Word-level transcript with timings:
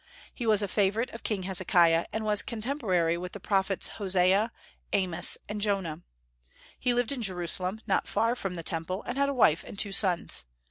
He 0.33 0.47
was 0.47 0.63
a 0.63 0.67
favorite 0.67 1.11
of 1.11 1.21
King 1.21 1.43
Hezekiah, 1.43 2.05
and 2.11 2.25
was 2.25 2.41
contemporary 2.41 3.19
with 3.19 3.33
the 3.33 3.39
prophets 3.39 3.87
Hosea, 3.99 4.51
Amos, 4.93 5.37
and 5.47 5.61
Jonah. 5.61 6.01
He 6.79 6.91
lived 6.91 7.11
in 7.11 7.21
Jerusalem, 7.21 7.81
not 7.85 8.07
far 8.07 8.33
from 8.35 8.55
the 8.55 8.63
Temple, 8.63 9.03
and 9.05 9.15
had 9.15 9.29
a 9.29 9.33
wife 9.35 9.63
and 9.63 9.77
two 9.77 9.91
sons. 9.91 10.45